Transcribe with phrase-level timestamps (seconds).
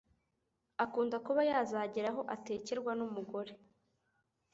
[0.83, 3.53] akunda kuba yazagera aho atekerwa n'umugore